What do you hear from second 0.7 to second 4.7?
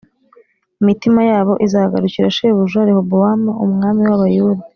imitima yabo izagarukira shebuja Rehobowamu umwami w’Abayuda